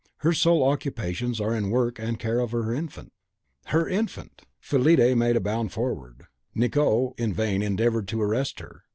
"Her 0.25 0.33
sole 0.33 0.67
occupations 0.67 1.39
are 1.39 1.53
in 1.53 1.69
work, 1.69 1.99
and 1.99 2.17
care 2.19 2.39
of 2.39 2.53
her 2.53 2.73
infant." 2.73 3.13
"Her 3.65 3.87
infant!" 3.87 4.41
Fillide 4.59 5.15
made 5.15 5.35
a 5.35 5.39
bound 5.39 5.73
forward. 5.73 6.25
Nicot 6.55 7.13
in 7.19 7.33
vain 7.35 7.61
endeavoured 7.61 8.07
to 8.07 8.21
arrest 8.23 8.61
her. 8.61 8.81